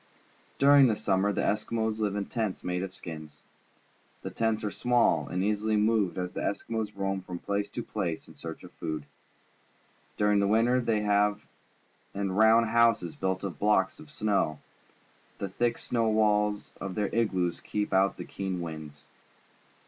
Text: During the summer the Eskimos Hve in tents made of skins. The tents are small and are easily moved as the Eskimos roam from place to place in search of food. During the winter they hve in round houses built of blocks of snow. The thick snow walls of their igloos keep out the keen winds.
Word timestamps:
During 0.57 0.87
the 0.87 0.95
summer 0.95 1.31
the 1.31 1.41
Eskimos 1.43 1.99
Hve 1.99 2.17
in 2.17 2.25
tents 2.25 2.63
made 2.63 2.81
of 2.81 2.95
skins. 2.95 3.43
The 4.23 4.31
tents 4.31 4.63
are 4.63 4.71
small 4.71 5.27
and 5.27 5.43
are 5.43 5.45
easily 5.45 5.75
moved 5.77 6.17
as 6.17 6.33
the 6.33 6.41
Eskimos 6.41 6.93
roam 6.95 7.21
from 7.21 7.37
place 7.37 7.69
to 7.69 7.83
place 7.83 8.27
in 8.27 8.33
search 8.35 8.63
of 8.63 8.71
food. 8.71 9.05
During 10.17 10.39
the 10.39 10.47
winter 10.47 10.81
they 10.81 11.01
hve 11.01 11.41
in 12.15 12.31
round 12.31 12.65
houses 12.69 13.13
built 13.15 13.43
of 13.43 13.59
blocks 13.59 13.99
of 13.99 14.09
snow. 14.09 14.57
The 15.37 15.49
thick 15.49 15.77
snow 15.77 16.09
walls 16.09 16.71
of 16.81 16.95
their 16.95 17.13
igloos 17.13 17.59
keep 17.59 17.93
out 17.93 18.17
the 18.17 18.25
keen 18.25 18.59
winds. 18.59 19.03